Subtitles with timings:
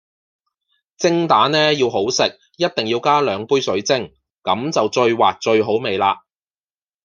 [0.97, 2.23] 蒸蛋呢要好食
[2.57, 6.21] 一定要加兩杯水蒸，咁就最滑最好味喇